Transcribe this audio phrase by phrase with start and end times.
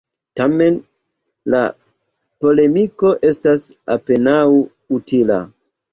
[0.39, 0.79] Tamen,
[1.55, 1.59] la
[2.45, 3.67] polemiko estas
[3.97, 4.41] apenaŭ
[4.99, 5.39] utila.